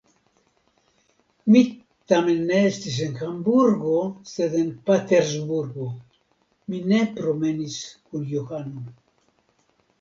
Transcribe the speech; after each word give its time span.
Mi 1.55 1.59
tamen 2.13 2.39
ne 2.53 2.61
estis 2.69 2.95
en 3.09 3.13
Hamburgo, 3.19 3.99
sed 4.31 4.57
en 4.63 4.73
Patersburgo; 4.89 5.93
mi 6.73 6.83
ne 6.95 7.05
promenis 7.23 7.81
kun 8.07 8.29
Johano. 8.37 8.87